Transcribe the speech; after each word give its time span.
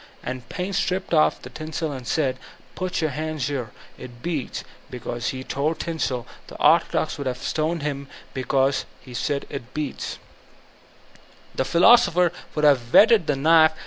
And 0.23 0.49
Paine 0.49 0.73
stripped 0.73 1.13
off 1.13 1.43
the 1.43 1.51
tinsel 1.51 1.91
and 1.91 2.07
said, 2.07 2.39
''Put 2.75 3.01
your 3.01 3.11
hand 3.11 3.39
here,— 3.41 3.69
^it 3.99 4.23
beats"; 4.23 4.61
and 4.61 4.65
because 4.89 5.27
he 5.27 5.43
tore 5.43 5.75
the 5.75 5.79
tinsel, 5.79 6.25
the 6.47 6.59
orthodox 6.59 7.19
would 7.19 7.27
have 7.27 7.37
stoned 7.37 7.83
him; 7.83 8.07
and 8.07 8.33
because 8.33 8.85
he 8.99 9.13
said 9.13 9.45
"it 9.51 9.75
beats," 9.75 10.17
the 11.53 11.61
philosofAers 11.65 12.31
would 12.55 12.65
have 12.65 12.91
whetted 12.91 13.27
the 13.27 13.35
knife. 13.35 13.73